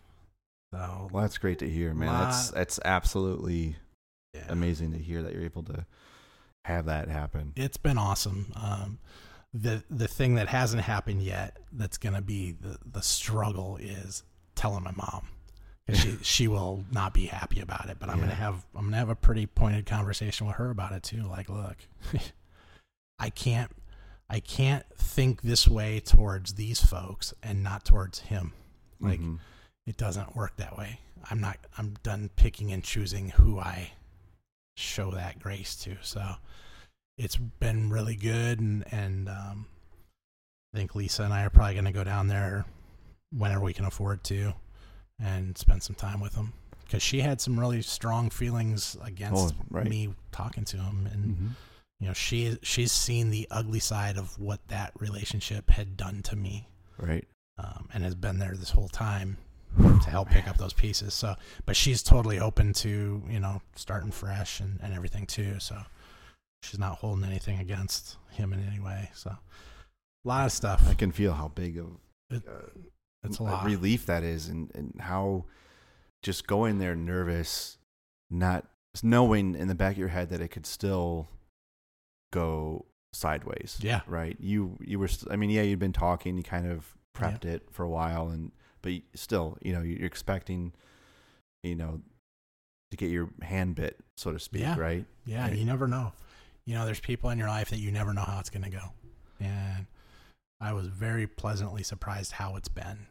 [0.74, 2.08] So Well, that's great to hear, man.
[2.12, 3.76] That's Lot- that's absolutely
[4.34, 4.46] yeah.
[4.50, 5.86] amazing to hear that you're able to
[6.66, 7.54] have that happen.
[7.56, 8.52] it's been awesome.
[8.56, 9.00] Um,
[9.54, 14.24] the the thing that hasn't happened yet that's gonna be the the struggle is
[14.56, 15.28] telling my mom.
[15.94, 19.10] she she will not be happy about it, but I'm gonna have I'm gonna have
[19.10, 21.24] a pretty pointed conversation with her about it too.
[21.24, 21.78] Like, look,
[23.20, 23.72] I can't
[24.30, 28.54] I can't think this way towards these folks and not towards him.
[29.00, 29.38] Like Mhm.
[29.86, 31.00] It doesn't work that way.
[31.30, 33.92] I'm not I'm done picking and choosing who I
[34.76, 35.96] show that grace to.
[36.02, 36.36] So
[37.18, 39.68] it's been really good and and um
[40.74, 42.66] I think Lisa and I are probably going to go down there
[43.32, 44.54] whenever we can afford to
[45.20, 46.54] and spend some time with him
[46.90, 49.88] cuz she had some really strong feelings against Oh, right.
[49.88, 51.50] me talking to him and Mhm.
[52.00, 56.36] you know she she's seen the ugly side of what that relationship had done to
[56.36, 56.68] me
[56.98, 57.28] right.
[57.60, 59.38] um, and has been there this whole time
[59.78, 61.14] to help pick up those pieces.
[61.14, 65.60] So, but she's totally open to you know starting fresh and, and everything too.
[65.60, 65.78] So
[66.62, 69.10] she's not holding anything against him in any way.
[69.14, 70.88] So a lot of stuff.
[70.90, 71.88] I can feel how big of
[72.30, 72.70] It- uh,
[73.26, 73.66] it's a lot.
[73.66, 75.46] relief that is, and and how
[76.24, 77.78] just going there nervous,
[78.30, 78.66] not
[79.02, 81.28] knowing in the back of your head that it could still
[82.32, 83.78] go sideways.
[83.82, 84.02] Yeah.
[84.08, 84.38] Right.
[84.40, 85.10] You you were.
[85.30, 86.38] I mean, yeah, you'd been talking.
[86.38, 88.52] You kind of prepped it for a while, and
[88.84, 90.74] but still, you know, you're expecting,
[91.64, 92.02] you know,
[92.92, 94.62] to get your hand bit, so to speak.
[94.62, 94.78] Yeah.
[94.78, 95.06] Right.
[95.26, 95.58] Yeah, Right.
[95.58, 96.14] you never know.
[96.66, 98.70] You know, there's people in your life that you never know how it's going to
[98.70, 98.94] go.
[99.40, 99.88] And
[100.62, 103.08] I was very pleasantly surprised how it's been.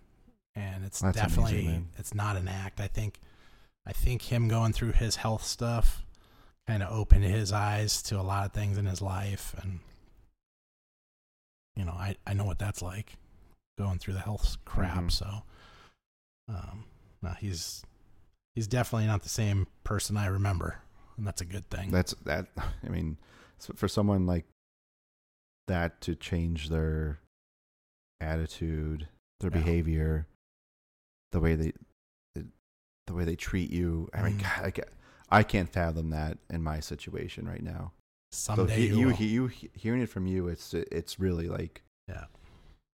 [0.55, 2.81] And it's That's definitely amazing, it's not an act.
[2.81, 3.19] I think
[3.87, 6.05] I think him going through his health stuff
[6.69, 9.81] kind of opened his eyes to a lot of things in his life and
[11.77, 13.15] you know, I I know what that's like
[13.79, 15.11] going through the health crap, Mhm.
[15.11, 15.43] so
[16.49, 16.85] um
[17.23, 17.83] no, he's
[18.55, 20.79] he's definitely not the same person I remember,
[21.17, 21.91] and that's a good thing.
[21.91, 22.47] That's that.
[22.85, 23.17] I mean,
[23.77, 24.45] for someone like
[25.69, 27.21] that to change their
[28.21, 29.09] attitude,
[29.41, 29.59] their Yeah.
[29.59, 30.27] behavior,
[31.31, 31.73] the way they,
[33.07, 34.09] the way they treat you.
[34.15, 34.43] I mean, Mm.
[34.73, 34.83] God,
[35.31, 37.93] I, I can't fathom that in my situation right now.
[38.33, 42.25] Someday so he, you, he- you, hearing it from you, it's it's really like, Yeah.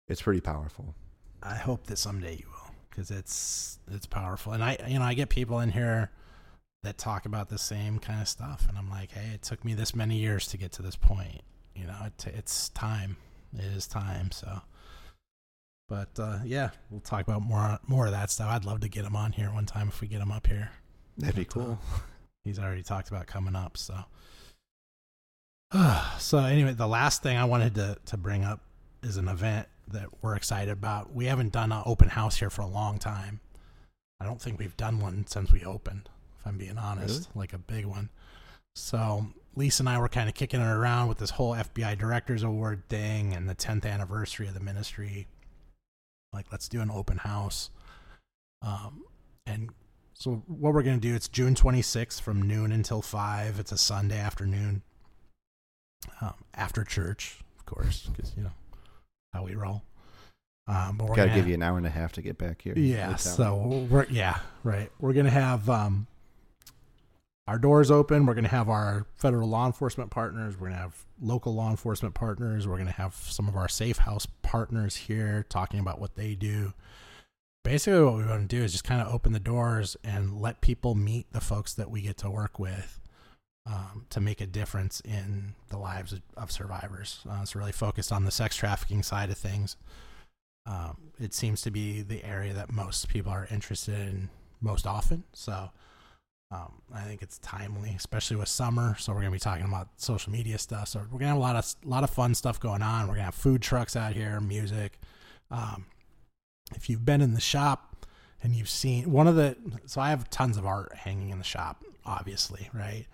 [0.08, 0.94] it's pretty powerful.
[1.42, 4.52] I hope that someday you will, because it's it's powerful.
[4.52, 6.10] And I, you know, I get people in here
[6.82, 9.74] that talk about the same kind of stuff, and I'm like, hey, it took me
[9.74, 11.42] this many years to get to this point.
[11.74, 13.16] You know, it, it's time.
[13.56, 14.30] It is time.
[14.30, 14.60] So,
[15.88, 18.48] but uh, yeah, we'll talk about more more of that stuff.
[18.50, 20.70] I'd love to get him on here one time if we get him up here.
[21.16, 21.78] That'd be But, uh, cool.
[22.44, 23.76] he's already talked about coming up.
[23.76, 23.94] So,
[26.18, 28.60] so anyway, the last thing I wanted to to bring up
[29.02, 31.14] is an event that we're excited about.
[31.14, 33.40] We haven't done an open house here for a long time.
[34.20, 37.58] I don't think we've done one since we opened, if I'm being honest, like a
[37.58, 38.10] big one.
[38.74, 42.42] So Lisa and I were kind of kicking it around with this whole FBI Directors
[42.42, 45.26] Award thing and the 10th anniversary of the ministry.
[46.32, 47.70] Like, let's do an open house.
[48.62, 49.04] Um,
[49.46, 49.70] and
[50.14, 53.58] so what we're going to do, it's June 26th from noon until 5.
[53.60, 54.82] It's a Sunday afternoon
[56.20, 58.52] um, after church, of course, because, you know,
[59.32, 59.82] how we roll.
[60.66, 62.60] Um, but we're Got to give you an hour and a half to get back
[62.62, 62.74] here.
[62.76, 63.16] yeah.
[63.16, 64.90] So we're yeah right.
[65.00, 66.06] We're gonna have um,
[67.46, 68.26] our doors open.
[68.26, 70.58] We're gonna have our federal law enforcement partners.
[70.58, 72.68] We're gonna have local law enforcement partners.
[72.68, 76.74] We're gonna have some of our safe house partners here talking about what they do.
[77.64, 80.60] Basically, what we want to do is just kind of open the doors and let
[80.60, 83.00] people meet the folks that we get to work with
[83.66, 87.20] um, to make a difference in the lives of, survivors.
[87.28, 89.76] Uh, it's really focused on the sex trafficking side of things.
[90.66, 95.24] Um, it seems to be the area that most people are interested in most often.
[95.32, 95.70] So
[96.50, 98.96] um, I think it's timely, especially with summer.
[98.98, 100.88] So we're gonna be talking about social media stuff.
[100.88, 103.06] So we're gonna have a lot of lot of fun stuff going on.
[103.06, 104.98] We're gonna have food trucks out here, music.
[105.50, 105.86] Um,
[106.74, 108.06] if you've been in the shop
[108.42, 109.56] and you've seen one of the,
[109.86, 113.06] so I have tons of art hanging in the shop, obviously, right?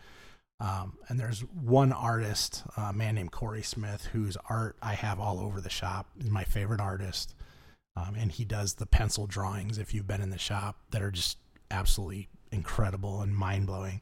[0.60, 5.40] Um, and there's one artist, a man named Corey Smith, whose art I have all
[5.40, 6.08] over the shop.
[6.16, 7.34] He's my favorite artist.
[7.96, 11.10] Um, and he does the pencil drawings, if you've been in the shop, that are
[11.10, 11.38] just
[11.70, 14.00] absolutely incredible and mind blowing.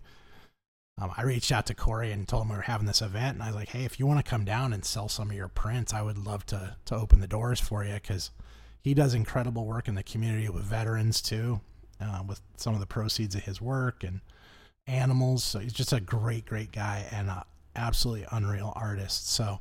[1.01, 3.43] Um, I reached out to Corey and told him we were having this event, and
[3.43, 5.49] I was like, "Hey, if you want to come down and sell some of your
[5.49, 8.31] prints, I would love to to open the doors for you because
[8.83, 11.61] he does incredible work in the community with veterans too,
[12.01, 14.21] uh, with some of the proceeds of his work and
[14.87, 15.45] animals.
[15.45, 17.45] So he's just a great, great guy and a
[17.77, 19.31] absolutely unreal artist.
[19.31, 19.59] So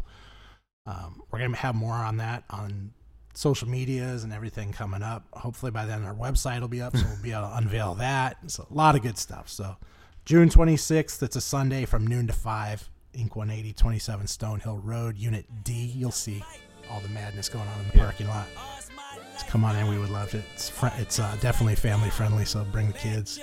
[0.87, 2.91] Um, we're gonna have more on that on
[3.35, 5.25] social medias and everything coming up.
[5.33, 8.37] Hopefully by then our website will be up, so we'll be able to unveil that.
[8.47, 9.47] So a lot of good stuff.
[9.47, 9.77] So
[10.25, 12.89] June 26th, it's a Sunday from noon to five.
[13.13, 15.73] INK 180, 27 Stonehill Road, Unit D.
[15.73, 16.43] You'll see
[16.89, 18.47] all the madness going on in the parking lot.
[19.37, 20.43] So come on in, we would love it.
[20.53, 23.39] It's fr- it's uh, definitely family friendly, so bring the kids.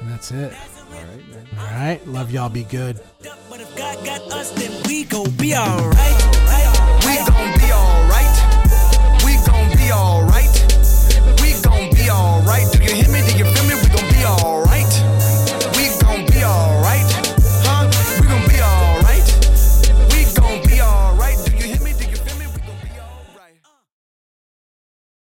[0.00, 0.52] And that's it.
[0.52, 1.46] All right, man.
[1.58, 2.06] All right.
[2.06, 2.48] Love y'all.
[2.48, 3.00] Be good.
[3.50, 6.16] But if God got us, then we gon' be alright.
[7.04, 8.34] We gon' be alright.
[9.24, 10.54] We gon' be alright.
[11.42, 12.70] We gon' be alright.
[12.72, 13.20] Do you hear me?
[13.26, 13.74] Do you feel me?
[13.74, 14.92] We gon' be alright.
[15.76, 16.87] We gon' be alright.